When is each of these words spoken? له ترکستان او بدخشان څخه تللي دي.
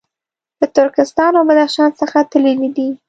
له 0.59 0.67
ترکستان 0.77 1.31
او 1.37 1.43
بدخشان 1.49 1.89
څخه 1.99 2.17
تللي 2.31 2.69
دي. 2.77 2.89